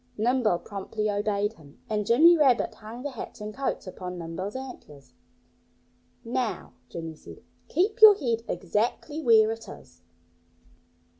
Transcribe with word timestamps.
Nimble 0.17 0.57
promptly 0.57 1.11
obeyed 1.11 1.53
him. 1.53 1.79
And 1.87 2.07
Jimmy 2.07 2.35
Rabbit 2.35 2.73
hung 2.73 3.03
the 3.03 3.11
hats 3.11 3.39
and 3.39 3.53
coats 3.53 3.85
upon 3.85 4.17
Nimble's 4.17 4.55
antlers. 4.55 5.13
"Now," 6.25 6.73
Jimmy 6.89 7.13
said, 7.13 7.43
"keep 7.67 8.01
your 8.01 8.15
head 8.17 8.41
exactly 8.47 9.21
where 9.21 9.51
it 9.51 9.69
is!" 9.69 10.01